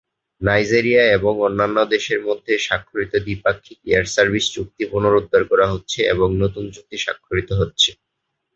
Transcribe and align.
Nigeria 0.41 1.03
এবং 1.17 1.33
অন্যান্য 1.47 1.77
দেশের 1.93 2.19
মধ্যে 2.27 2.53
স্বাক্ষরিত 2.59 3.13
দ্বিপাক্ষিক 3.25 3.79
এয়ার 3.85 4.05
সার্ভিস 4.07 4.45
চুক্তি 4.55 4.83
পুনরুদ্ধার 4.91 5.43
করা 5.51 5.65
হচ্ছে 5.73 5.99
এবং 6.13 6.27
নতুন 6.43 6.65
চুক্তি 6.75 6.97
স্বাক্ষরিত 6.99 7.49
হচ্ছে। 7.59 7.89